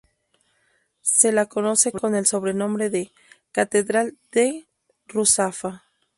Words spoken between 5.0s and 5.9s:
Ruzafa".